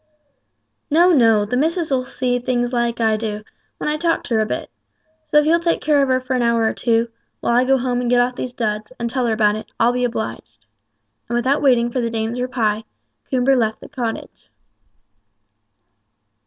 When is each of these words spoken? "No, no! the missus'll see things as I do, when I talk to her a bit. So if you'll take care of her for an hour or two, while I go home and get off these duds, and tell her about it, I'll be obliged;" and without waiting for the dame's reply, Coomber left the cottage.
"No, 0.89 1.11
no! 1.11 1.45
the 1.45 1.55
missus'll 1.55 2.05
see 2.05 2.39
things 2.39 2.73
as 2.73 2.95
I 2.99 3.15
do, 3.17 3.43
when 3.77 3.87
I 3.87 3.97
talk 3.97 4.23
to 4.23 4.33
her 4.33 4.39
a 4.39 4.47
bit. 4.47 4.71
So 5.27 5.37
if 5.37 5.45
you'll 5.45 5.59
take 5.59 5.79
care 5.79 6.01
of 6.01 6.07
her 6.07 6.19
for 6.19 6.35
an 6.35 6.41
hour 6.41 6.63
or 6.63 6.73
two, 6.73 7.09
while 7.39 7.55
I 7.55 7.65
go 7.65 7.77
home 7.77 8.01
and 8.01 8.09
get 8.09 8.19
off 8.19 8.35
these 8.35 8.51
duds, 8.51 8.91
and 8.99 9.07
tell 9.11 9.27
her 9.27 9.33
about 9.33 9.57
it, 9.57 9.67
I'll 9.79 9.93
be 9.93 10.03
obliged;" 10.03 10.65
and 11.29 11.35
without 11.35 11.61
waiting 11.61 11.91
for 11.91 12.01
the 12.01 12.09
dame's 12.09 12.41
reply, 12.41 12.83
Coomber 13.29 13.55
left 13.55 13.79
the 13.79 13.89
cottage. 13.89 14.49